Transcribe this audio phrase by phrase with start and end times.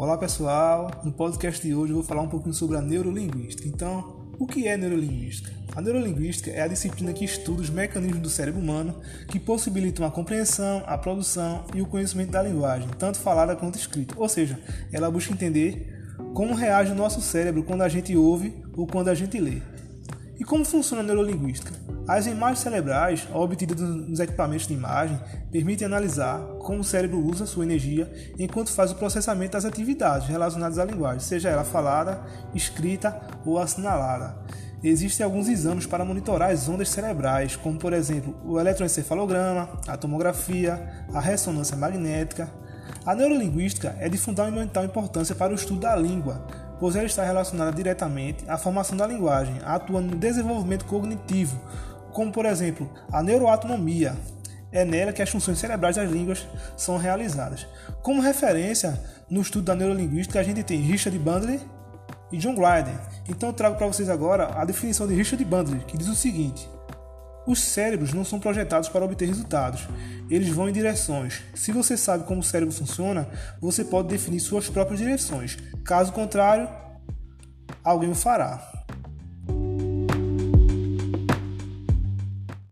[0.00, 3.68] Olá pessoal, no podcast de hoje eu vou falar um pouquinho sobre a neurolinguística.
[3.68, 5.52] Então, o que é neurolinguística?
[5.76, 10.10] A neurolinguística é a disciplina que estuda os mecanismos do cérebro humano que possibilitam a
[10.10, 14.14] compreensão, a produção e o conhecimento da linguagem, tanto falada quanto escrita.
[14.16, 14.58] Ou seja,
[14.90, 19.14] ela busca entender como reage o nosso cérebro quando a gente ouve ou quando a
[19.14, 19.60] gente lê.
[20.38, 21.74] E como funciona a neurolinguística?
[22.10, 25.16] As imagens cerebrais, obtidas nos equipamentos de imagem,
[25.48, 30.80] permitem analisar como o cérebro usa sua energia enquanto faz o processamento das atividades relacionadas
[30.80, 32.20] à linguagem, seja ela falada,
[32.52, 34.34] escrita ou assinalada.
[34.82, 41.04] Existem alguns exames para monitorar as ondas cerebrais, como por exemplo o eletroencefalograma, a tomografia,
[41.14, 42.50] a ressonância magnética.
[43.06, 46.44] A neurolinguística é de fundamental importância para o estudo da língua,
[46.80, 51.60] pois ela está relacionada diretamente à formação da linguagem, atuando no desenvolvimento cognitivo,
[52.12, 54.16] como por exemplo a neuroatonomia.
[54.72, 56.46] É nela que as funções cerebrais das línguas
[56.76, 57.66] são realizadas.
[58.02, 61.60] Como referência, no estudo da neurolinguística, a gente tem Richard Bandler
[62.30, 62.96] e John Glyden.
[63.28, 66.68] Então eu trago para vocês agora a definição de Richard Bandler, que diz o seguinte:
[67.46, 69.88] os cérebros não são projetados para obter resultados,
[70.30, 71.42] eles vão em direções.
[71.54, 73.28] Se você sabe como o cérebro funciona,
[73.60, 75.58] você pode definir suas próprias direções.
[75.84, 76.68] Caso contrário,
[77.82, 78.79] alguém o fará.